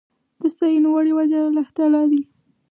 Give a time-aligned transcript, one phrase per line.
[0.41, 2.21] د ستاينو وړ يواځې الله تعالی دی